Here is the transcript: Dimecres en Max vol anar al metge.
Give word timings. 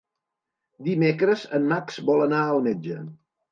Dimecres 0.87 1.45
en 1.59 1.69
Max 1.73 2.01
vol 2.11 2.27
anar 2.27 2.43
al 2.49 2.65
metge. 2.71 3.01